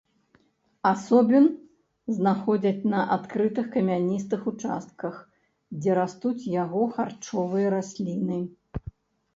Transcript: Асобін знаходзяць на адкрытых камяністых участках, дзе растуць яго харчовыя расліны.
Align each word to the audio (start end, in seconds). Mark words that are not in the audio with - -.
Асобін 0.91 1.45
знаходзяць 2.19 2.87
на 2.93 3.01
адкрытых 3.17 3.65
камяністых 3.77 4.41
участках, 4.53 5.21
дзе 5.79 5.91
растуць 6.01 6.49
яго 6.63 6.81
харчовыя 6.99 7.67
расліны. 7.77 8.39